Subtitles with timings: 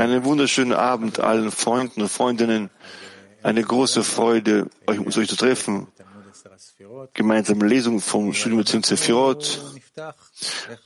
[0.00, 2.70] Einen wunderschönen Abend allen Freunden und Freundinnen.
[3.44, 5.86] Eine große Freude, euch, uns euch zu treffen.
[7.14, 9.60] Gemeinsame Lesung vom Studium Beziehung Sefirot.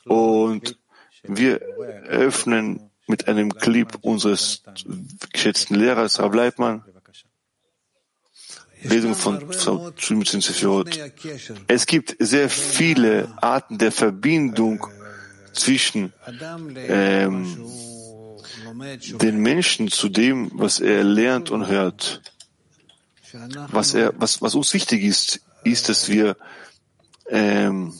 [0.04, 0.76] Und
[1.22, 4.64] wir eröffnen mit einem Clip unseres
[5.32, 6.84] geschätzten Lehrers, Rav Leitmann.
[8.82, 10.90] Lesung von Studium Beziehung Sefirot.
[11.68, 14.86] Es gibt sehr viele Arten der Verbindung
[15.56, 16.12] zwischen
[16.76, 17.56] ähm,
[19.20, 22.22] den Menschen zu dem, was er lernt und hört.
[23.70, 26.36] Was, er, was, was uns wichtig ist, ist, dass wir
[27.28, 27.92] ähm,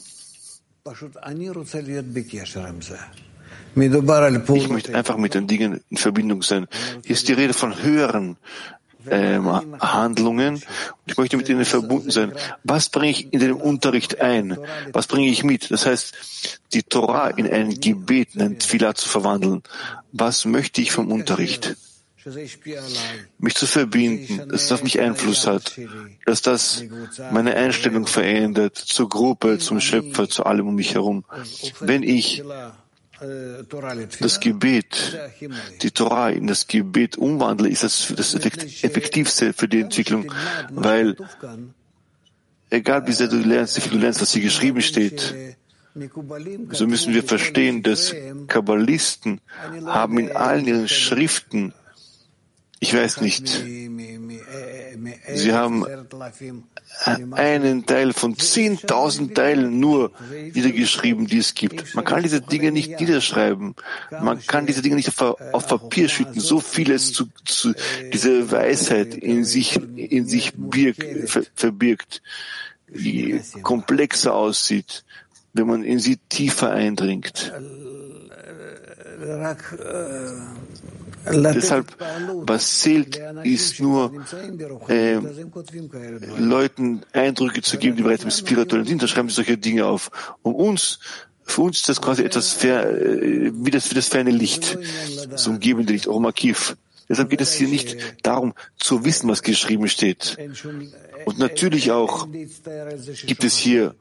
[4.55, 6.67] ich möchte einfach mit den Dingen in Verbindung sein.
[7.03, 8.37] Hier ist die Rede von höheren
[9.09, 10.61] ähm, Handlungen
[11.07, 12.33] ich möchte mit ihnen verbunden sein.
[12.63, 14.57] Was bringe ich in den Unterricht ein?
[14.91, 15.71] Was bringe ich mit?
[15.71, 19.63] Das heißt, die Torah in ein Gebet, in ein Tfilah zu verwandeln.
[20.11, 21.77] Was möchte ich vom Unterricht?
[23.39, 25.79] Mich zu verbinden, dass es auf mich Einfluss hat,
[26.25, 26.83] dass das
[27.31, 31.23] meine Einstellung verändert zur Gruppe, zum Schöpfer, zu allem um mich herum.
[31.79, 32.43] Wenn ich
[33.19, 35.17] das Gebet,
[35.81, 40.31] die Torah in das Gebet umwandle, ist das das Effektivste für die Entwicklung,
[40.69, 41.15] weil
[42.69, 45.33] egal wie sehr du lernst, wie viel du lernst, was hier geschrieben steht,
[46.71, 48.13] so müssen wir verstehen, dass
[48.47, 49.41] Kabbalisten
[49.85, 51.73] haben in allen ihren Schriften
[52.79, 53.63] ich weiß nicht.
[55.33, 55.85] Sie haben
[57.33, 60.11] einen Teil von 10.000 Teilen nur
[60.53, 61.95] niedergeschrieben, die es gibt.
[61.95, 63.75] Man kann diese Dinge nicht niederschreiben.
[64.11, 66.39] Man kann diese Dinge nicht auf, auf Papier schütten.
[66.39, 67.73] So vieles zu, zu
[68.13, 72.21] diese Weisheit in sich, in sich birgt, ver, verbirgt,
[72.87, 75.03] wie komplexer aussieht,
[75.53, 77.51] wenn man in sie tiefer eindringt.
[81.31, 81.95] Deshalb,
[82.45, 84.11] was zählt, ist nur
[84.87, 85.19] äh,
[86.37, 89.01] Leuten Eindrücke zu geben, die bereits im spirituellen sind.
[89.01, 90.11] Da schreiben sie solche Dinge auf.
[90.41, 90.99] Um uns,
[91.43, 94.77] für uns ist das quasi etwas fer, äh, wie, das, wie das ferne Licht,
[95.29, 96.75] das umgebende Licht, Omakiv.
[97.09, 100.37] Deshalb geht es hier nicht darum, zu wissen, was geschrieben steht.
[101.25, 102.27] Und natürlich auch
[103.25, 103.95] gibt es hier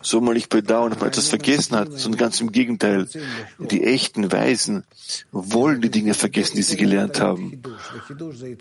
[0.00, 3.06] so mal nicht bedauern, dass man etwas vergessen hat, sondern ganz im Gegenteil.
[3.58, 4.84] Die echten Weisen
[5.30, 7.62] wollen die Dinge vergessen, die sie gelernt haben.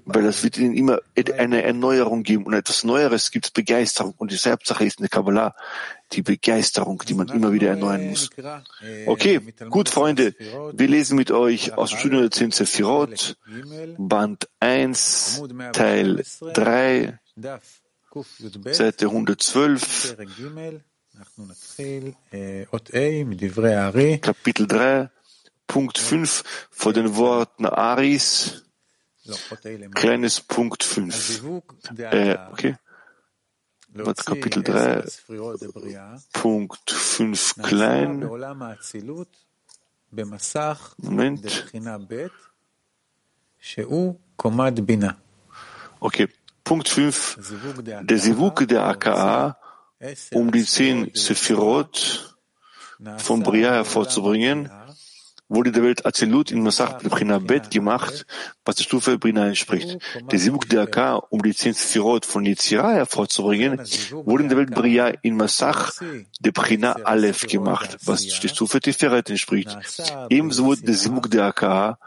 [0.06, 1.00] Weil das wird ihnen immer
[1.38, 4.14] eine Erneuerung geben und etwas Neueres gibt es Begeisterung.
[4.18, 5.56] Und die Hauptsache ist in der Kabbalah
[6.12, 8.30] die Begeisterung, die man immer wieder erneuern muss.
[9.06, 10.36] Okay, gut, Freunde,
[10.74, 13.38] wir lesen mit euch aus dem Studium der 10 Sephirot,
[13.98, 17.20] Band 1, Teil 3,
[18.74, 20.16] Seite 112,
[24.20, 25.10] Kapitel 3,
[25.68, 28.64] Punkt 5 vor den Worten Aris,
[29.94, 31.42] kleines Punkt 5.
[31.98, 32.76] Äh, okay.
[34.26, 35.04] Kapitel 3,
[36.34, 38.20] Punkt 5 klein.
[40.98, 41.44] Moment.
[46.00, 46.28] Okay.
[46.66, 47.38] Punkt 5.
[48.02, 49.58] Der Sivuk der AKA,
[50.32, 52.36] um die zehn Sephirot
[53.18, 54.70] vom Bria hervorzubringen,
[55.48, 58.26] wurde der Welt Azilut in Masach Brina Bet gemacht,
[58.66, 60.00] was der Stufe Brina entspricht.
[60.32, 63.80] Der Sivuk der AKA, um die zehn Sephirot von Yitzira hervorzubringen,
[64.26, 65.92] wurde in der Welt Bria in Masach
[66.40, 69.78] de Brina Aleph gemacht, was der Stufe Tiferet entspricht.
[70.30, 72.00] Ebenso wurde der Sivuk der AKA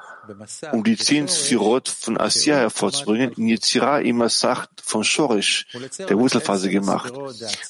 [0.72, 5.66] um die zehn Sphirot von Asya hervorzubringen, in Yetzira im Masach von Shorish,
[5.98, 7.12] der Wurzelphase gemacht,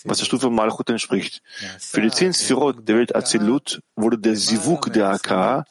[0.05, 1.43] was der Stufe Malchut entspricht.
[1.79, 5.65] Für die zehn Sphirot der Welt Azilut wurde der Sivuk der Aka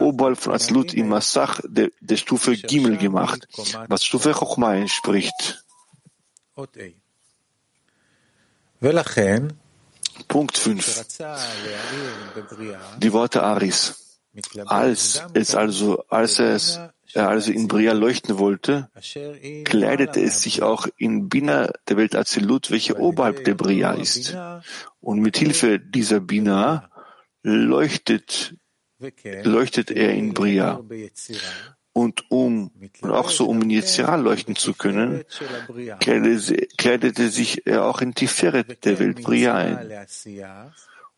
[0.00, 3.46] oberhalb von Azilut im Masach der, der Stufe Gimel gemacht,
[3.88, 5.64] was Stufe Chochma entspricht.
[10.28, 11.06] Punkt 5.
[12.98, 14.03] Die Worte Aris.
[14.66, 16.80] Als es also, als es,
[17.12, 18.90] er also in Bria leuchten wollte,
[19.64, 24.36] kleidete es sich auch in Bina der Welt Azilut, welche oberhalb der Bria ist.
[25.00, 26.90] Und mit Hilfe dieser Bina
[27.42, 28.56] leuchtet,
[29.44, 30.80] leuchtet er in Bria.
[31.92, 32.72] Und um,
[33.02, 35.22] und auch so, um in Yetzirah leuchten zu können,
[36.00, 39.88] kleidete, kleidete sich er auch in Tiferet der Welt Bria ein.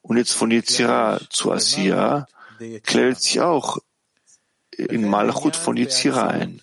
[0.03, 2.27] Und jetzt von Yetzirah zu Asiya
[2.83, 3.79] kleidet sich auch
[4.71, 6.63] in Malchut von Yitzira ein.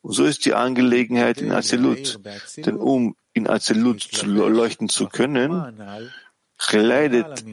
[0.00, 2.20] Und so ist die Angelegenheit in Azelut.
[2.56, 6.08] Denn um in Azelut zu leuchten zu können,
[6.56, 7.44] kleidet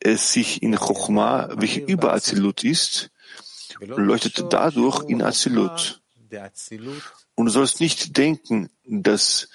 [0.00, 3.10] es sich in Chochma, welche über Azilut ist,
[3.80, 6.00] leuchtet dadurch in Azilut.
[7.34, 9.48] Und du sollst nicht denken, dass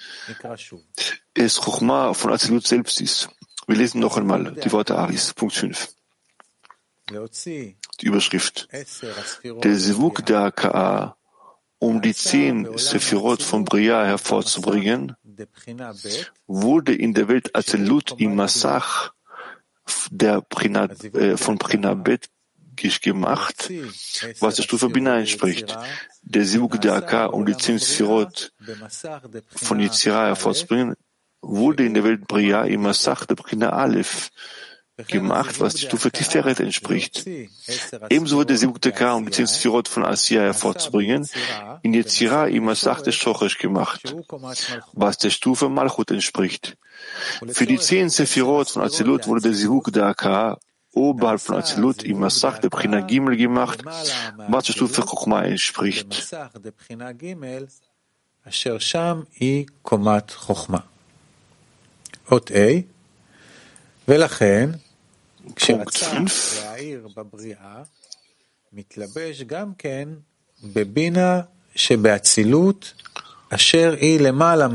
[1.34, 3.28] es Chochma von Azilut selbst ist.
[3.66, 5.88] Wir lesen noch einmal die Worte Aris, Punkt 5.
[7.10, 8.68] Die Überschrift.
[9.42, 11.16] Der Sivuk der AKA,
[11.78, 15.14] um die zehn Sephirot von Bria hervorzubringen,
[16.46, 19.12] wurde in der Welt Azelut im Massach
[20.10, 22.28] der Prina, äh, von Prinabet
[23.02, 23.72] gemacht,
[24.38, 25.76] was der Stufe Bina entspricht.
[26.22, 28.52] Der Sivuk der AK, um die zehn Sephirot
[29.48, 30.94] von Yitzira hervorzubringen,
[31.40, 34.30] wurde in der Welt Bria im Massach der Prina Aleph
[35.07, 37.25] gemacht, was die Stufe Tiferet entspricht.
[38.09, 41.27] Ebenso wurde Sibuk Dekar, um die zehn Sphirot von Asiya hervorzubringen,
[41.81, 44.15] in Yetzira im Masach des Shochesh gemacht,
[44.93, 46.77] was der Stufe Malchut entspricht.
[47.47, 50.59] Für die zehn Sephirot von Azilut wurde der Sibuk Dekar
[50.93, 53.83] oberhalb von Azilut im Masach der Prina Gimel gemacht,
[54.47, 56.29] was der Stufe Chochma entspricht.
[62.31, 62.83] אות A,
[64.07, 64.69] ולכן
[65.54, 66.64] Punkt 5.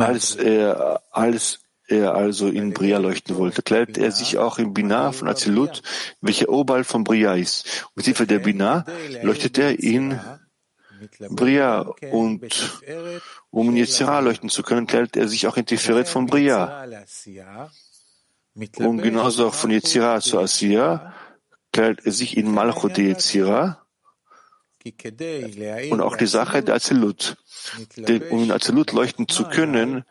[0.07, 5.11] Als er, als er also in Bria leuchten wollte, kleidet er sich auch in Binah
[5.11, 5.81] von Azilut,
[6.21, 7.85] welcher oberhalb von Bria ist.
[7.95, 8.85] Mit Hilfe der Bina
[9.21, 10.19] leuchtet er in
[11.29, 11.81] Bria
[12.11, 12.41] und
[13.51, 16.85] um in Yetzirah leuchten zu können, kleidet er sich auch in Tiferet von Bria.
[18.55, 21.13] Und genauso auch von Yetzirah zu Asiya
[21.71, 23.83] kleidet er sich in Malchut Yetzirah
[25.89, 27.38] und auch die Sache der Azilut.
[27.95, 30.03] Denn um in Azilut leuchten zu können,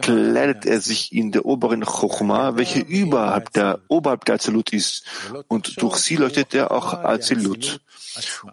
[0.00, 5.04] kleidet er sich in der oberen Chochma, welche überhalb der, oberhalb der Azilut ist.
[5.48, 7.80] Und durch sie leuchtet er auch Azilut.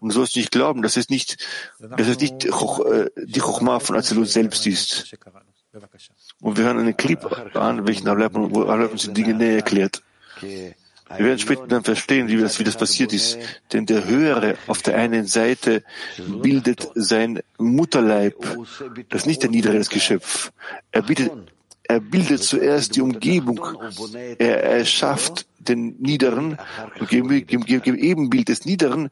[0.02, 1.38] Und du sollst nicht glauben, dass es nicht,
[1.80, 5.16] dass es nicht äh, die Chochma von Azilut selbst ist.
[6.44, 7.20] Und wir hören einen Clip
[7.56, 10.04] an, welchen Ableib uns die Dinge näher erklärt.
[10.42, 13.40] Wir werden später dann verstehen, wie das, wie das passiert ist.
[13.72, 15.84] Denn der Höhere auf der einen Seite
[16.18, 18.36] bildet sein Mutterleib,
[19.10, 20.52] das ist nicht der niedere das Geschöpf.
[20.92, 21.32] Er bildet,
[21.84, 23.62] er bildet zuerst die Umgebung.
[24.38, 26.58] Er erschafft den Niederen
[27.10, 29.12] im Ebenbild des Niederen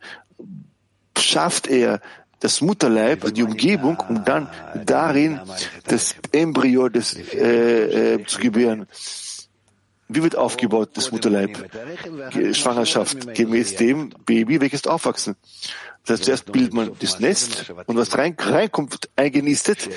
[1.17, 2.01] schafft er
[2.41, 4.49] das Mutterleib, die Umgebung, um dann
[4.85, 5.39] darin
[5.88, 8.88] das Embryo des, äh, äh, zu gebären.
[10.09, 11.71] Wie wird aufgebaut das Mutterleib?
[12.51, 15.38] Schwangerschaft gemäß dem Baby, welches aufwachsen.
[16.03, 19.88] Das heißt, zuerst bildet man das Nest und was rein, reinkommt, eingenistet,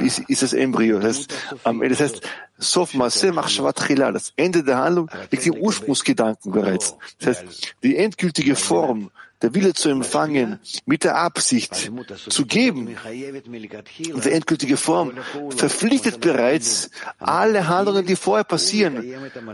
[0.00, 1.00] ist, ist das Embryo.
[1.00, 6.52] Das heißt, am Ende, das heißt, Sof Masse das Ende der Handlung liegt im Ursprungsgedanken
[6.52, 6.96] bereits.
[7.18, 9.10] Das heißt, die endgültige Form
[9.42, 11.90] der Wille zu empfangen, mit der Absicht
[12.28, 15.12] zu geben, die endgültige Form
[15.50, 19.02] verpflichtet bereits alle Handlungen, die vorher passieren.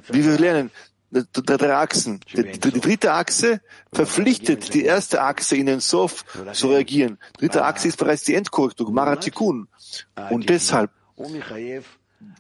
[0.09, 0.71] Wie wir lernen,
[1.11, 2.21] der, drei Achsen.
[2.35, 3.61] Die, die, dritte Achse
[3.93, 7.19] verpflichtet die erste Achse in den Sof zu reagieren.
[7.37, 9.69] Die dritte Achse ist bereits die Endkorrektur, Maratikun.
[10.31, 10.91] Und deshalb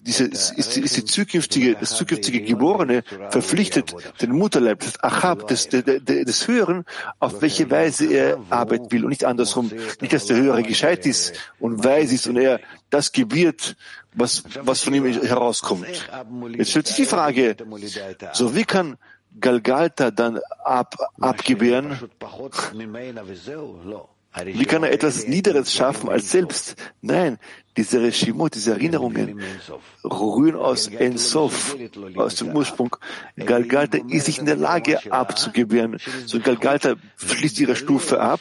[0.06, 6.04] diese, ist, ist die zukünftige, das zukünftige Geborene verpflichtet den Mutterleib, das Achab, des, des,
[6.04, 6.84] des Höheren,
[7.20, 9.70] auf welche Weise er arbeiten will und nicht andersrum.
[10.00, 12.60] Nicht, dass der Höhere gescheit ist und weise ist und er
[12.90, 13.76] das gebiert,
[14.12, 15.86] was, was von ihm herauskommt.
[16.56, 17.56] Jetzt stellt sich die Frage,
[18.32, 18.96] so wie kann
[19.40, 21.98] Galgalta dann ab, abgebären?
[24.42, 26.74] Wie kann er etwas Niederes schaffen als selbst?
[27.02, 27.38] Nein,
[27.76, 29.40] diese Regimot, diese Erinnerungen
[30.02, 31.76] rühren aus Ensof,
[32.16, 32.96] aus dem Ursprung.
[33.36, 35.98] Galgalta ist nicht in der Lage abzugebären.
[36.26, 38.40] So Galgalta schließt ihre Stufe ab,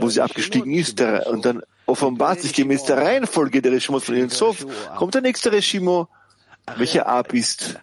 [0.00, 4.66] wo sie abgestiegen ist, und dann offenbart sich gemäß der Reihenfolge der Regimot von Ensof,
[4.96, 6.08] kommt der nächste Regimo,
[6.76, 7.78] welcher ab ist.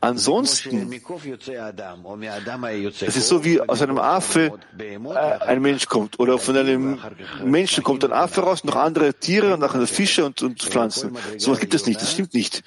[0.00, 0.90] Ansonsten,
[3.00, 4.98] es ist so wie aus einem Affe äh,
[5.46, 6.98] ein Mensch kommt oder von einem
[7.44, 11.16] Menschen kommt ein Affe raus, noch andere Tiere, noch andere Fische und, und Pflanzen.
[11.38, 12.62] So was gibt es nicht, das stimmt nicht.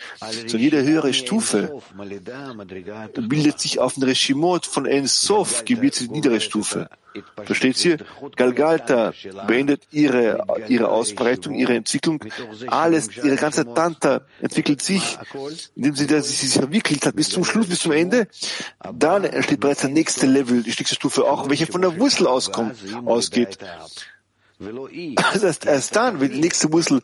[0.47, 1.81] So jede höhere Stufe
[3.15, 6.89] bildet sich auf ein Regimot von Ensof, gebildet die niedere Stufe.
[7.43, 7.97] Versteht ihr?
[8.35, 9.13] Galgalta
[9.47, 12.23] beendet ihre, ihre Ausbreitung, ihre Entwicklung.
[12.67, 15.17] Alles, ihre ganze Tanta entwickelt sich,
[15.75, 18.27] indem sie, sie sich verwirklicht hat bis zum Schluss, bis zum Ende.
[18.93, 22.27] Dann entsteht bereits der nächste Level, die nächste Stufe auch, welche von der Wurzel.
[22.27, 22.75] Auskommt,
[23.05, 23.57] ausgeht.
[24.59, 27.03] Das heißt, erst dann, wenn die nächste Wurzel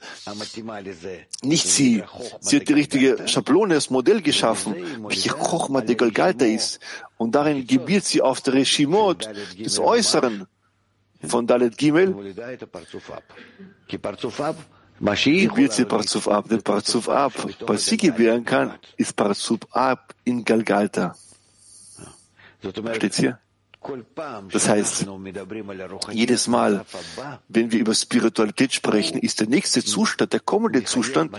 [1.44, 2.04] nicht sie,
[2.40, 6.80] sie hat die richtige Schablone, das Modell geschaffen, welche Chochma der Galgalta ist,
[7.18, 10.48] und darin gebiert sie auf der Reshimot des Äußeren
[11.28, 12.36] von Dalet Gimel,
[15.04, 16.50] gebiert sie Parzuf ab.
[16.50, 21.16] Den Parzuf ab, was sie gebären kann, ist Parzuf ab in Galgalta.
[22.96, 23.40] Steht's hier?
[24.50, 25.08] Das heißt,
[26.12, 26.86] jedes Mal,
[27.50, 31.38] wenn wir über Spiritualität sprechen, ist der nächste Zustand, der kommende Zustand,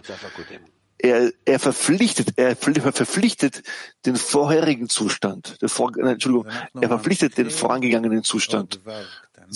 [0.99, 3.63] er, er verpflichtet, er verpflichtet
[4.07, 6.47] den vorherigen Zustand, den vor, Entschuldigung,
[6.81, 8.81] er verpflichtet den vorangegangenen Zustand,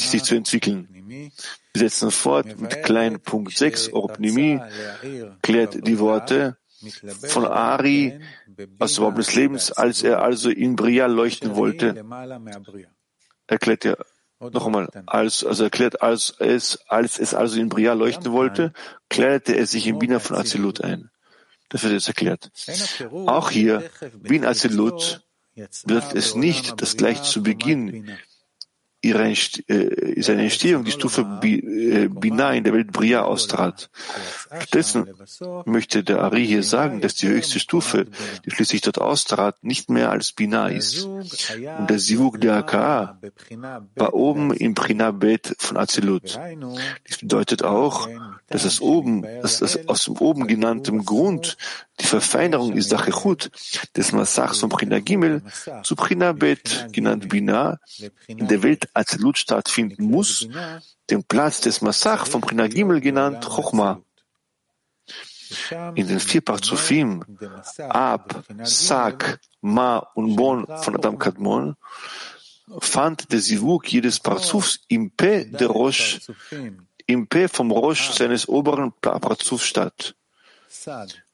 [0.06, 0.88] sich zu entwickeln.
[1.72, 4.60] Wir setzen fort mit kleinen Punkt 6, Orpnimi,
[5.42, 6.56] klärt die Worte
[7.26, 8.20] von Ari
[8.78, 12.04] aus dem Baum des Lebens, als er also in Bria leuchten wollte,
[13.46, 13.98] erklärt er
[14.40, 18.72] noch einmal, als, also erklärt, als es, als es also in Bria leuchten wollte,
[19.08, 21.10] klärte er sich in Bina von Azilut ein.
[21.70, 22.50] Das wird jetzt erklärt.
[23.26, 23.90] Auch hier,
[24.22, 25.24] wie in Azilut,
[25.84, 28.16] wird es nicht, dass gleich zu Beginn
[29.00, 33.90] ihre äh, seine Entstehung die Stufe äh, Binah in der Welt Bria austrat.
[34.46, 35.06] Stattdessen
[35.66, 38.06] möchte der Ari hier sagen, dass die höchste Stufe,
[38.44, 41.04] die schließlich dort austrat, nicht mehr als Binah ist.
[41.04, 43.20] Und der Sivuk der Aka
[43.94, 46.38] war oben im Prina Bet von Azilut.
[47.08, 48.08] Dies bedeutet auch,
[48.48, 51.56] dass es oben, dass das aus dem oben genannten Grund
[52.00, 53.50] die Verfeinerung ist Dachechut
[53.96, 55.42] des Massachs von Prina Gimel
[55.82, 57.78] zu Prina Bet, genannt Binah,
[58.26, 60.48] in der Welt Azilut stattfinden muss,
[61.10, 64.02] den Platz des Massach von Prina Gimel genannt Chochma.
[65.94, 67.24] In den vier Parzufim,
[67.88, 71.76] Ab, Sak, Ma und Bon von Adam Kadmon,
[72.80, 76.20] fand der Sivuk jedes Parzufs im P der Rosh,
[77.06, 80.14] im P vom Rosh seines oberen Parzufs statt.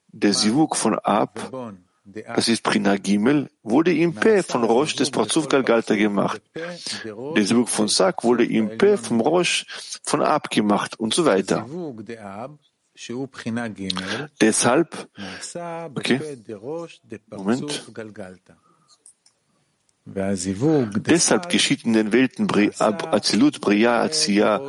[0.08, 5.48] Der Sivuk von Ab, das ist Prina Gimel, wurde im P von Rosh des Parzuf
[5.48, 6.42] Galgalta gemacht.
[6.54, 9.66] Der Sivuk von Sak wurde im P vom Rosh
[10.02, 11.66] von Ab gemacht und so weiter.
[14.40, 15.08] Deshalb,
[15.94, 16.20] okay,
[17.30, 17.84] Moment.
[20.06, 22.46] Deshalb geschieht in den Welten
[22.78, 24.60] Azilut, Bria, Azia,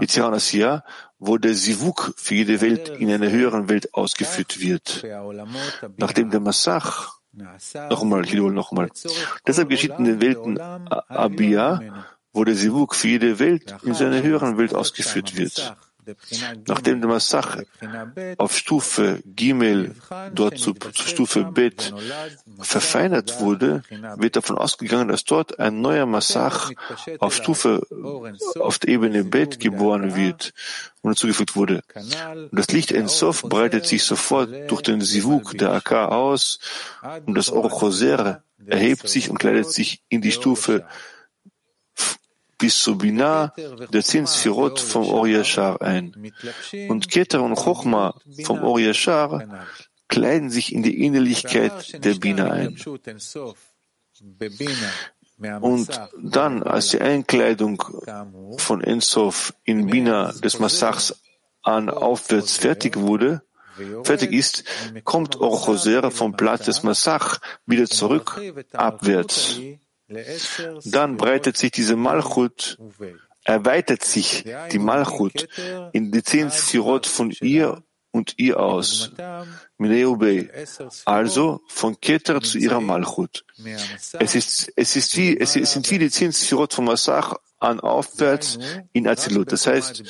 [0.00, 0.84] Yitzhak und Asiya,
[1.18, 5.04] wo der Sivuk für jede Welt in einer höheren Welt ausgeführt wird.
[5.98, 7.18] Nachdem der Massach,
[7.90, 8.88] nochmal, ich wiederhole nochmal,
[9.46, 14.56] deshalb geschieht in den Welten Abia, wo der Sivuk für jede Welt in seiner höheren
[14.56, 15.76] Welt ausgeführt wird.
[16.66, 17.58] Nachdem der Massach
[18.36, 19.94] auf Stufe Gimel,
[20.34, 21.94] dort zu, zu Stufe Bet,
[22.60, 23.82] verfeinert wurde,
[24.16, 26.70] wird davon ausgegangen, dass dort ein neuer Massach
[27.18, 27.86] auf Stufe,
[28.58, 30.52] auf der Ebene Bet geboren wird
[31.02, 31.82] und hinzugefügt wurde.
[31.94, 36.58] Und das Licht Ensof breitet sich sofort durch den Sivuk der AK aus
[37.26, 40.84] und das Orochoser erhebt sich und kleidet sich in die Stufe
[42.58, 43.52] bis zu Binah,
[43.92, 45.24] der zehn Sphirot vom Or
[45.80, 46.32] ein.
[46.88, 48.80] Und Keter und Chochma vom Or
[50.08, 52.76] kleiden sich in die Ähnlichkeit der Bina ein.
[55.60, 55.88] Und
[56.20, 57.82] dann, als die Einkleidung
[58.56, 61.14] von Ensof in Bina des Massachs
[61.62, 63.42] an aufwärts fertig wurde,
[64.02, 64.64] fertig ist,
[65.04, 68.40] kommt Orchoser vom Platz des Massach wieder zurück,
[68.72, 69.60] abwärts.
[70.84, 72.78] Dann breitet sich diese Malchut,
[73.44, 75.48] erweitert sich die Malchut
[75.92, 79.12] in die zehn Sirot von ihr und ihr aus.
[81.04, 83.44] Also von Keter zu ihrer Malchut.
[84.18, 88.58] Es ist, es ist wie, es sind wie die zehn Sirot von Masach an aufwärts
[88.92, 89.52] in Azilut.
[89.52, 90.04] Das heißt,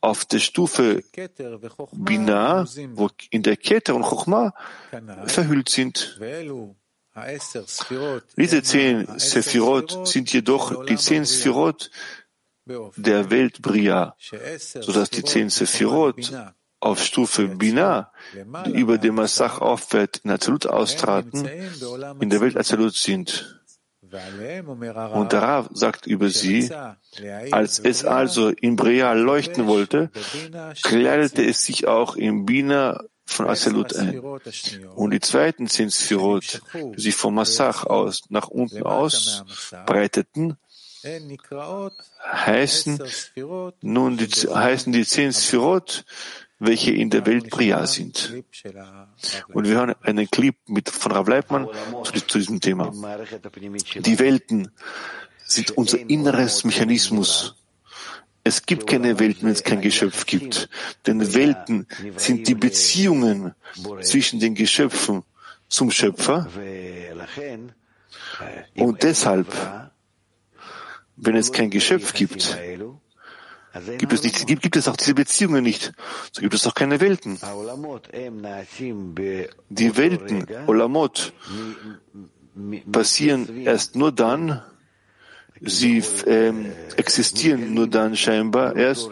[0.00, 1.02] auf der Stufe
[1.92, 4.54] Bina, wo in der Keter und Chochma
[5.26, 6.18] verhüllt sind.
[8.36, 11.90] Diese zehn Sephirot sind jedoch die zehn Sephirot
[12.96, 14.16] der Welt Bria,
[14.80, 16.32] sodass die zehn Sephirot
[16.80, 18.12] auf Stufe Bina,
[18.66, 21.48] die über dem Massach aufwärts in Azalut austraten,
[22.20, 23.62] in der Welt Azalut sind.
[24.02, 26.70] Und der Rav sagt über sie,
[27.50, 30.10] als es also in Bria leuchten wollte,
[30.82, 34.20] kleidete es sich auch in Bina von Aselut ein.
[34.94, 40.56] Und die zweiten zehn Sphirot, die sich vom Massach aus nach unten ausbreiteten,
[42.24, 43.02] heißen
[43.82, 46.04] nun die, heißen die zehn Sphirot,
[46.58, 48.32] welche in der Welt Priya sind.
[49.52, 51.68] Und wir hören einen Clip mit, von Rav Leibmann
[52.04, 52.92] zu, zu diesem Thema.
[53.96, 54.70] Die Welten
[55.44, 57.54] sind unser inneres Mechanismus,
[58.46, 60.68] Es gibt keine Welten, wenn es kein Geschöpf gibt.
[61.04, 61.84] Denn Welten
[62.16, 63.56] sind die Beziehungen
[64.02, 65.24] zwischen den Geschöpfen
[65.66, 66.48] zum Schöpfer.
[68.76, 69.48] Und deshalb,
[71.16, 72.56] wenn es kein Geschöpf gibt,
[73.98, 75.92] gibt es, nicht, gibt, gibt es auch diese Beziehungen nicht.
[76.30, 77.40] So gibt es auch keine Welten.
[79.70, 81.32] Die Welten, Olamot,
[82.92, 84.62] passieren erst nur dann,
[85.60, 86.72] sie ähm,
[87.06, 89.08] existieren nur dann scheinbar erst,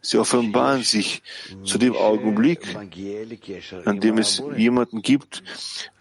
[0.00, 1.22] sie offenbaren sich
[1.64, 2.62] zu dem Augenblick,
[3.84, 5.42] an dem es jemanden gibt,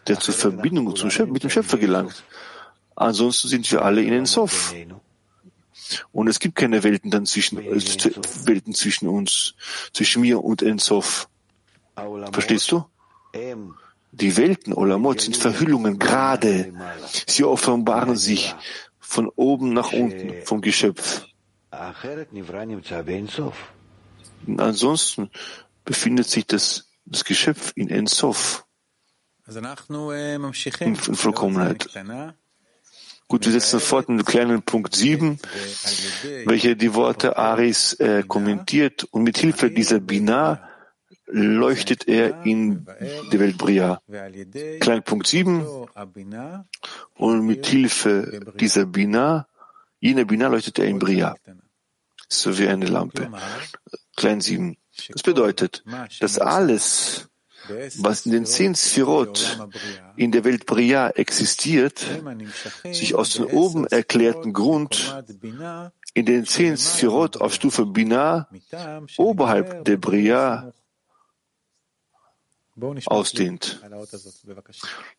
[0.08, 2.24] der zur Verbindung mit dem Schöpfer gelangt.
[2.96, 4.76] Ansonsten sind wir alle in den Sof.
[6.12, 7.82] Und es gibt keine Welten dann zwischen, äh,
[8.46, 9.56] Welten zwischen uns,
[9.92, 11.28] zwischen mir und Ensof.
[12.32, 12.86] Verstehst du?
[14.14, 16.72] Die Welten, Olamot, sind Verhüllungen gerade.
[17.28, 18.56] Sie offenbaren sich
[19.00, 21.26] von oben nach unten vom Geschöpf.
[24.58, 25.30] Ansonsten
[25.86, 28.66] befindet sich das, das Geschöpf in Ensof,
[29.48, 31.90] in Vollkommenheit.
[33.28, 35.40] Gut, wir setzen fort mit dem kleinen Punkt 7,
[36.46, 39.06] welcher die Worte Aris äh, kommentiert.
[39.06, 40.68] Und mit Hilfe dieser Bina
[41.28, 42.86] leuchtet er in
[43.32, 44.02] die Welt Bria.
[44.82, 45.66] Klein Punkt 7
[47.16, 49.48] und mit Hilfe dieser Bina,
[50.02, 51.36] jener Bina leuchtet er in Bria.
[52.28, 53.32] So wie eine Lampe.
[54.18, 54.76] Klein 7.
[55.10, 55.84] Das bedeutet,
[56.20, 57.30] dass alles,
[57.98, 59.60] was in den zehn Sphirot
[60.18, 62.06] in der Welt Bria existiert,
[62.92, 65.24] sich aus dem oben erklärten Grund
[66.14, 68.50] in den zehn Sphirot auf Stufe Bina
[69.18, 70.74] oberhalb der Bria
[73.06, 73.82] ausdehnt.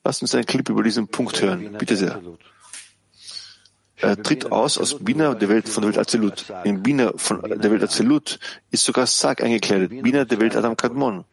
[0.05, 1.77] Lass uns einen Clip über diesen Punkt hören.
[1.79, 2.21] Bitte sehr.
[4.03, 6.45] Er tritt aus aus Bina der Welt von der Welt Azelut.
[6.65, 8.39] In Bina von der Welt Azelut
[8.71, 10.03] ist sogar Sag eingekleidet.
[10.03, 11.25] Bina der Welt Adam Kadmon.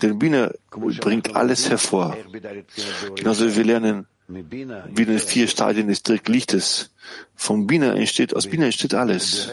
[0.00, 0.50] Denn Bina
[1.00, 2.16] bringt alles hervor.
[3.16, 6.90] Genauso wie wir lernen, wie in den vier Stadien des Lichtes.
[7.34, 9.50] Von Bina entsteht, aus Bina entsteht alles.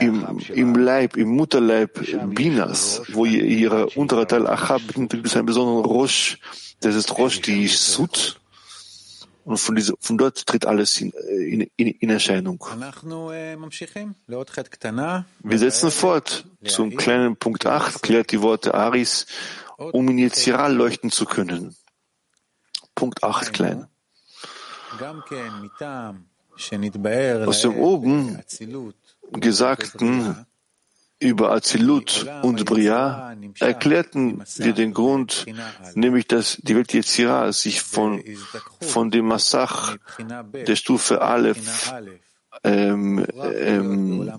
[0.00, 2.00] Im, im Leib, im Mutterleib
[2.34, 6.38] Binas, wo ihre untere Teil Achab gibt es einen besonderen Rosh,
[6.80, 8.38] das ist Rosh, die Sut.
[9.48, 12.62] Und von, dieser, von dort tritt alles in, in, in Erscheinung.
[15.38, 19.24] Wir setzen fort zum kleinen Punkt 8, klärt die Worte Aris,
[19.78, 21.74] um in Yetzirah leuchten zu können.
[22.94, 23.86] Punkt 8 klein.
[27.48, 28.42] Aus dem oben
[29.32, 30.46] Gesagten
[31.20, 35.46] über Azilut und Bria erklärten wir den Grund,
[35.94, 38.22] nämlich dass die Welt Yetzirah sich von,
[38.80, 39.96] von dem Massach
[40.52, 41.92] der Stufe Aleph
[42.62, 44.30] ähm, ähm,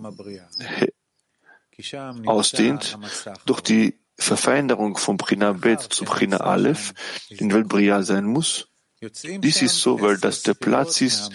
[2.25, 2.97] ausdehnt,
[3.45, 6.93] durch die Verfeinerung von Prina Bet zu Prina Aleph
[7.29, 8.68] in Welt Bria sein muss
[9.01, 11.29] dies ist so, weil das der Platz ist,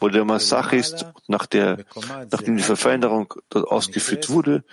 [0.00, 1.84] wo der Massach ist, nach der,
[2.30, 4.64] nachdem die Verfeinerung ausgeführt wurde,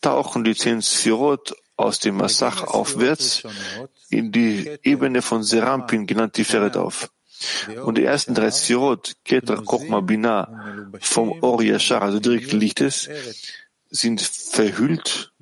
[0.00, 3.42] tauchen die zehn Sphirot aus dem Massach aufwärts
[4.10, 7.10] in die Ebene von Serampin, genannt Tiferet, auf.
[7.82, 13.08] Und die ersten drei Sphirot, Keter, Kochma, Bina, vom Or Yashar, also direkten Lichtes,
[13.92, 15.32] sind verhüllt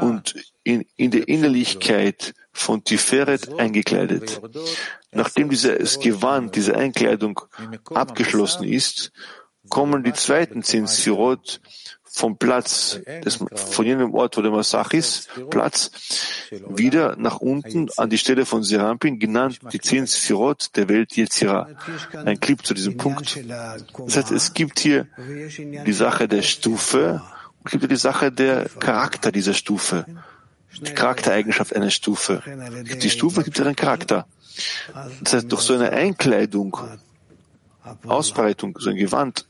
[0.00, 4.40] und in, in der Innerlichkeit von Tiferet eingekleidet.
[5.12, 7.40] Nachdem dieses Gewand, diese Einkleidung
[7.94, 9.12] abgeschlossen ist,
[9.68, 11.60] kommen die zweiten zehn Sirot
[12.14, 15.90] vom Platz, des, von jenem Ort, wo der Massach ist, Platz,
[16.68, 21.68] wieder nach unten an die Stelle von Serampin, genannt die zehn Sphirot der Welt Yetzira.
[22.24, 23.36] Ein Clip zu diesem Punkt.
[24.06, 25.08] Das heißt, es gibt hier
[25.58, 27.20] die Sache der Stufe
[27.58, 30.06] und gibt die Sache der Charakter dieser Stufe.
[30.80, 32.42] Die Charaktereigenschaft einer Stufe.
[33.02, 34.28] Die Stufe gibt ihren Charakter.
[35.20, 36.78] Das heißt, durch so eine Einkleidung
[38.06, 39.46] Ausbreitung, so ein Gewand,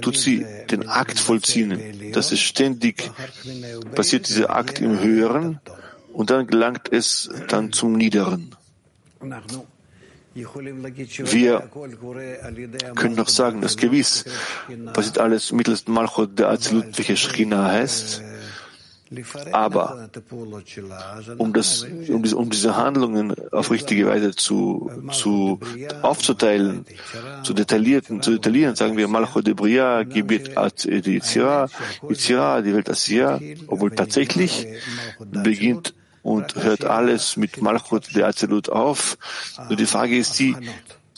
[0.00, 2.12] tut sie den Akt vollziehen.
[2.12, 3.10] Das ist ständig
[3.94, 5.60] passiert dieser Akt im Höheren
[6.12, 8.54] und dann gelangt es dann zum Niederen.
[10.34, 11.70] Wir
[12.96, 14.24] können noch sagen, dass gewiss
[14.92, 18.22] passiert alles mittels Malchut der Azilut, welche Schrina heißt,
[19.52, 20.08] aber
[21.38, 25.60] um, das, um, diese, um diese Handlungen auf richtige Weise zu, zu
[26.02, 26.84] aufzuteilen,
[27.42, 31.68] zu detaillierten, zu detaillieren, sagen wir Malcho de Bria, Gebet at die Yitzira,
[32.08, 34.66] Yitzira, die Welt Asiya, obwohl tatsächlich
[35.18, 39.18] beginnt und hört alles mit Malchut der Azelut auf.
[39.68, 40.56] Nur die Frage ist die,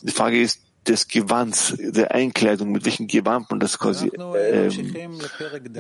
[0.03, 5.21] die Frage ist, des Gewands, der Einkleidung, mit welchem Gewand man das quasi ähm,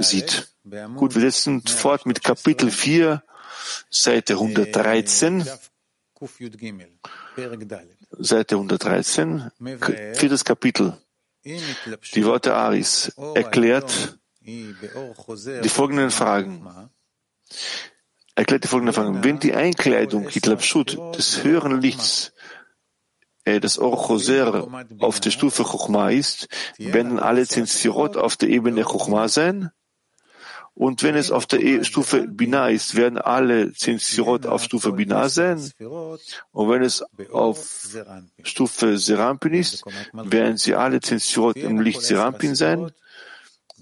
[0.00, 0.48] sieht.
[0.96, 3.22] Gut, wir setzen fort mit Kapitel 4,
[3.90, 5.44] Seite 113.
[8.18, 9.50] Seite 113,
[10.14, 10.96] viertes Kapitel.
[11.44, 16.66] Die Worte Aris erklärt die folgenden Fragen.
[18.34, 19.24] Erklärt die folgenden Fragen.
[19.24, 22.32] Wenn die Einkleidung, Hitlapshut, des höheren Lichts,
[23.46, 28.82] äh, das Orchoser auf der Stufe Chochma ist, werden alle zehn Sirot auf der Ebene
[28.82, 29.70] Chochma sein?
[30.74, 34.92] Und wenn es auf der e Stufe Binah ist, werden alle zehn Sirot auf Stufe
[34.92, 35.58] Binah sein.
[36.52, 37.96] Und wenn es auf
[38.42, 42.90] Stufe Serampin ist, werden sie alle zehn Sirot im Licht Serampin sein.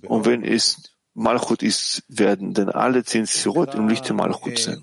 [0.03, 4.81] Und wenn es Malchut ist, werden dann alle zehn Sirot im Licht Malchut sein.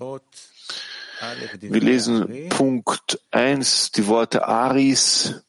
[1.60, 5.42] Wir lesen Punkt 1, die Worte Aris,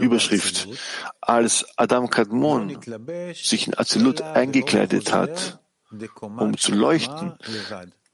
[0.00, 0.68] Überschrift.
[1.20, 2.78] Als Adam Kadmon
[3.34, 5.60] sich in Azilut eingekleidet hat,
[6.20, 7.34] um zu leuchten,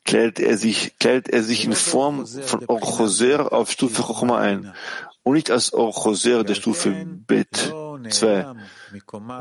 [0.05, 4.75] kleidet er sich, kleidet er sich in Form von Orchoser auf Stufe Chochma ein
[5.23, 7.73] und nicht als Orchoser der Stufe Bet
[8.11, 8.55] 2,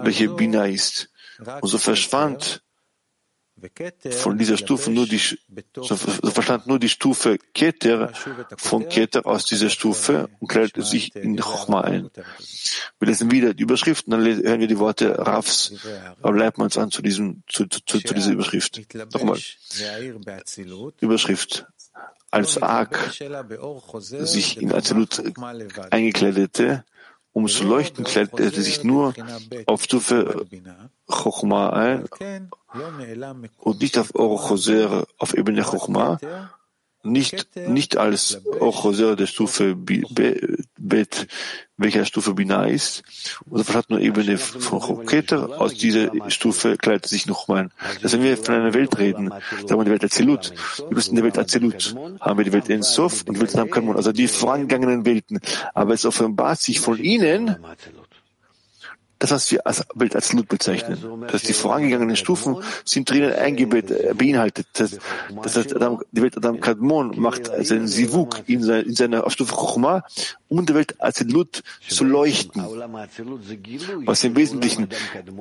[0.04, 1.10] welche Bina ist.
[1.60, 2.64] Und so verschwand
[4.12, 5.21] von dieser Stufe nur die,
[5.76, 8.12] so verstand nur die Stufe Keter
[8.58, 12.10] von Keter aus dieser Stufe und kleidet sich in Chochma ein.
[13.00, 15.74] Wir lesen wieder die Überschrift und dann hören wir die Worte Rafs,
[16.21, 18.82] aber bleiben wir uns an zu diesem, zu, zu, zu dieser Überschrift.
[19.13, 19.39] Nochmal.
[21.00, 21.65] Überschrift.
[22.34, 23.13] Als Ark
[24.10, 25.21] sich in Azilut
[25.89, 26.86] eingekleidete,
[27.34, 29.13] um zu leuchten, kleidet er sich nur
[29.65, 30.46] auf Stufe
[31.08, 32.08] Chochma ein
[33.60, 36.20] und nicht auf Orochoser auf Ebene Chochma,
[37.04, 41.28] nicht, nicht als Orochoser der Stufe Bet,
[41.78, 43.04] welcher Stufe Bina ist,
[43.50, 47.72] und versteht nur Ebene von Choketer, aus dieser Stufe kleidet sich noch mal ein.
[48.02, 49.34] Das wenn wir von einer Welt reden,
[49.66, 50.54] sagen wir die Welt Azilut.
[50.78, 53.96] Wir müssen in der Welt Azilut haben wir die Welt Ensof und die Welt Namkamon,
[53.96, 55.40] also die vorangegangenen Welten.
[55.74, 57.58] Aber es offenbart sich von ihnen,
[59.21, 60.97] das, was wir als Welt als Lut bezeichnen.
[61.27, 64.65] Dass die vorangegangenen Stufen sind drinnen eingebettet, beinhaltet.
[64.73, 64.97] Das,
[65.43, 69.53] das heißt, Adam, die Welt Adam Kadmon macht seinen Sivuk in, seine, in seiner Stufe
[69.53, 70.03] Chochma,
[70.47, 72.63] um der Welt als Lut zu leuchten.
[74.05, 74.89] Was im Wesentlichen,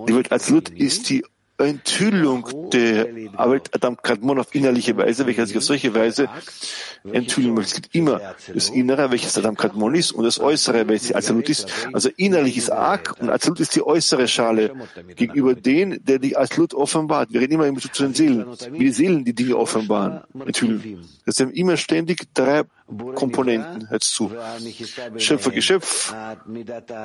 [0.07, 1.25] die Welt als Lut ist die
[1.67, 6.29] Enthüllung der Adam Kadmon auf innerliche Weise, welcher sich auf solche Weise
[7.05, 7.77] enthüllen möchte.
[7.77, 8.21] Es gibt immer
[8.53, 11.73] das Innere, welches Adam Kadmon ist, und das Äußere, welches Absolut ist.
[11.93, 14.73] Also innerlich ist Ark und Absolut ist die äußere Schale
[15.17, 17.33] gegenüber den, der die Absolut offenbart.
[17.33, 21.07] Wir reden immer zu den Seelen, wie die Seelen die Dinge offenbaren, enthüllen.
[21.25, 22.65] Das sind immer ständig drei
[23.15, 24.31] Komponenten, hört zu.
[25.17, 26.15] Schöpfer, Geschöpf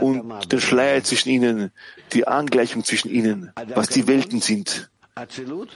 [0.02, 1.72] und der Schleier zwischen ihnen,
[2.14, 4.90] die Angleichung zwischen ihnen, was die Welten sind.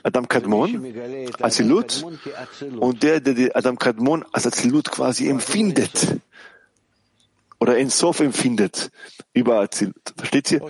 [0.04, 0.94] Adam Kadmon,
[1.40, 2.06] Azilut,
[2.78, 6.20] und der, der die Adam Kadmon als Azilut quasi empfindet
[7.60, 8.92] oder in Sof empfindet
[9.34, 10.14] über Azilut.
[10.18, 10.62] Versteht ihr?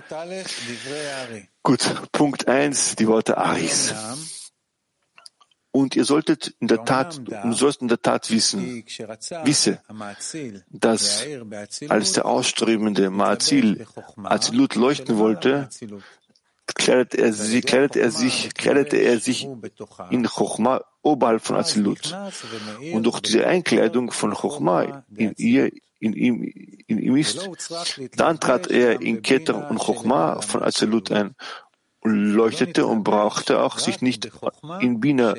[1.62, 1.80] Gut,
[2.12, 3.92] Punkt eins, die Worte Aris.
[5.72, 8.84] Und ihr solltet in der Tat, sollst in der Tat wissen,
[9.44, 9.80] wisse,
[10.68, 11.24] dass
[11.88, 13.86] als der ausstrebende Maazil
[14.24, 15.68] Azilut leuchten wollte,
[16.74, 19.48] kleidet er, sie, kleidet er sich, kleidete er sich
[20.10, 22.16] in Chochma oberhalb von Azilut.
[22.92, 26.42] Und durch diese Einkleidung von Chochma in ihr, in ihm,
[26.86, 27.48] in ihm ist,
[28.16, 31.34] dann trat er in Keter und Chochma von Azilut ein
[32.02, 34.30] leuchtete und brauchte auch sich nicht
[34.80, 35.34] in Bina,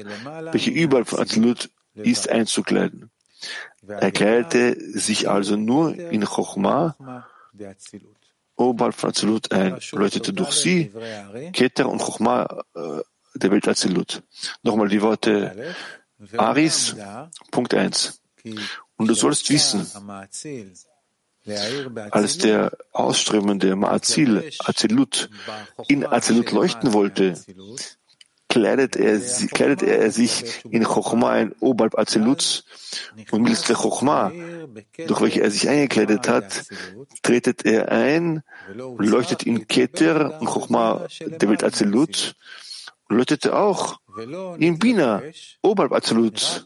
[0.51, 3.09] welche überall von Azilut ist, einzukleiden.
[3.87, 6.95] Er kleidete sich also nur in Chochma
[8.55, 10.91] oberhalb von Azilut ein, leuchtete durch sie
[11.53, 13.01] Keter und Chochma äh,
[13.33, 14.21] der Welt Azilut.
[14.61, 15.73] Nochmal die Worte
[16.37, 16.95] Aris,
[17.49, 18.21] Punkt 1.
[18.97, 19.87] Und du sollst wissen,
[22.11, 25.29] als der ausströmende Ma'azil, Azilut,
[25.87, 27.35] in Azilut leuchten wollte,
[28.47, 29.19] kleidet er,
[29.53, 32.65] kleidet er sich in Chochma ein oberhalb Aziluts
[33.31, 34.31] und mittels der Chochma,
[35.07, 36.65] durch welche er sich eingekleidet hat,
[37.23, 42.35] tretet er ein, leuchtet in Keter und Chochma der Welt Azilut
[43.11, 43.99] leuchtete auch
[44.57, 45.21] in Bina,
[45.61, 46.65] oberhalb Azilut.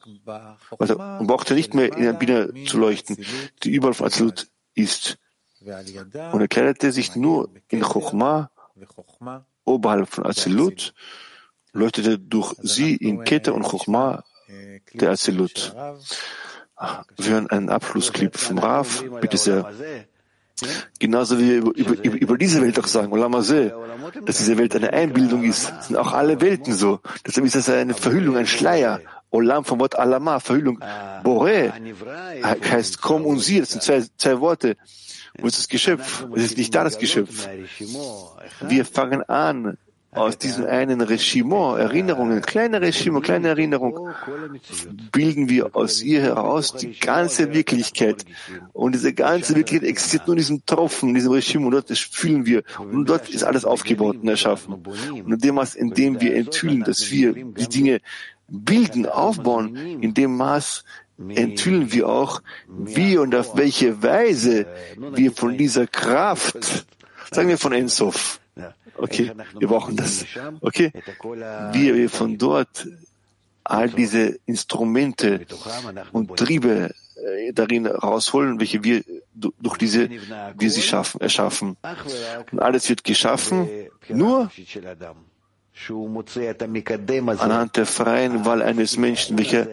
[0.77, 3.17] Also, man brauchte nicht mehr in Bina zu leuchten,
[3.63, 5.17] die überhalb Azilut ist.
[5.61, 8.51] Und er kleidete sich nur in Chochma,
[9.63, 10.93] oberhalb von Azilut,
[11.73, 14.23] leuchtete durch sie in Keter und Chochma
[14.93, 15.75] der Azilut.
[17.17, 19.03] Wir hören einen Abschlussclip vom Raf.
[19.21, 19.71] Bitte sehr.
[20.99, 23.11] Genauso wie wir über, über, über diese Welt auch sagen,
[24.25, 27.01] dass diese Welt eine Einbildung ist, sind auch alle Welten so.
[27.25, 29.01] Deshalb ist das eine Verhüllung, ein Schleier.
[29.35, 30.79] Olam vom Wort Alama, Verhüllung.
[31.23, 31.73] Bore
[32.43, 34.77] heißt komm und sieh, das sind zwei, zwei Worte.
[35.37, 36.25] Wo ist das Geschöpf?
[36.35, 37.47] Es ist nicht da das Geschöpf.
[38.61, 39.77] Wir fangen an,
[40.15, 44.09] aus diesem einen Regiment, Erinnerungen, kleine Regiment, kleine Erinnerung,
[45.11, 48.23] bilden wir aus ihr heraus die ganze Wirklichkeit.
[48.71, 51.65] Und diese ganze Wirklichkeit existiert nur in diesem Tropfen, in diesem Regime.
[51.65, 52.63] Und dort fühlen wir.
[52.79, 54.75] Und dort ist alles aufgebaut und erschaffen.
[54.75, 57.99] Und in dem Maß, in dem wir enthüllen, dass wir die Dinge
[58.47, 60.83] bilden, aufbauen, in dem Maß
[61.29, 66.85] enthüllen wir auch, wie und auf welche Weise wir von dieser Kraft,
[67.31, 68.39] sagen wir von Ensof,
[68.97, 70.25] okay, wir brauchen das,
[70.61, 70.91] okay,
[71.71, 72.87] wie wir von dort
[73.63, 75.45] all diese Instrumente
[76.11, 79.03] und Triebe äh, darin rausholen, welche wir
[79.33, 81.75] durch diese, wir sie schaffen, erschaffen.
[82.51, 83.67] Und alles wird geschaffen,
[84.07, 84.51] nur
[87.39, 89.67] anhand der freien Wahl eines Menschen, welcher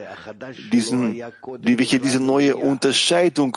[0.72, 1.22] diesen,
[1.60, 3.56] die, welche diese neue Unterscheidung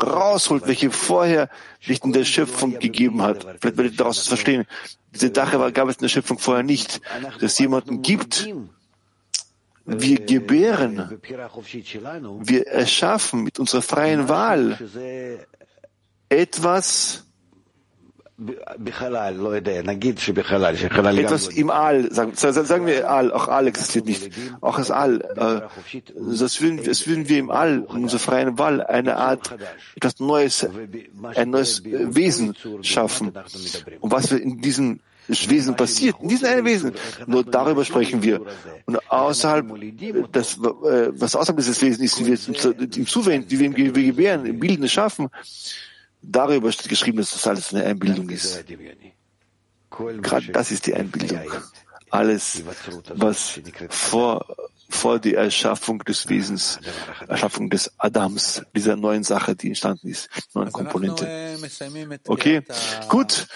[0.00, 1.48] rausholt, welche vorher
[1.86, 3.42] nicht in der Schöpfung gegeben hat.
[3.42, 4.66] Vielleicht werdet ihr daraus verstehen.
[5.12, 7.00] Diese Dache gab es in der Schöpfung vorher nicht,
[7.40, 8.48] dass jemanden gibt.
[9.84, 11.18] Wir gebären,
[12.40, 14.78] wir erschaffen mit unserer freien Wahl
[16.28, 17.26] etwas,
[21.18, 25.60] etwas im All, sagen, sagen wir All, auch All existiert nicht, auch das All, äh,
[26.38, 29.54] das, würden, das würden wir im All, in unserer freien Wahl, eine Art,
[29.94, 30.66] etwas Neues,
[31.34, 33.32] ein neues Wesen schaffen.
[34.00, 36.92] Und was wir in diesem Wesen passiert, in diesem einen Wesen,
[37.26, 38.40] nur darüber sprechen wir.
[38.86, 39.66] Und außerhalb,
[40.32, 44.46] das, äh, was außerhalb dieses Wesens ist, wie wir ihm zuwenden, wie wir ihm gebären,
[44.46, 45.28] im Bilden schaffen,
[46.22, 48.64] Darüber steht geschrieben, dass das alles eine Einbildung ist.
[49.90, 51.40] Gerade das ist die Einbildung.
[52.10, 52.62] Alles,
[53.14, 54.56] was vor,
[54.88, 56.80] vor die Erschaffung des Wesens,
[57.28, 61.56] Erschaffung des Adams, dieser neuen Sache, die entstanden ist, neuen Komponente.
[62.26, 62.62] Okay,
[63.08, 63.46] gut.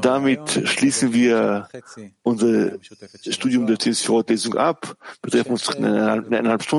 [0.00, 1.68] Damit schließen wir
[2.22, 2.78] unser
[3.28, 4.96] Studium der Tesfirot-Lesung ab.
[5.22, 6.76] Wir treffen uns in eineinhalb Stunden.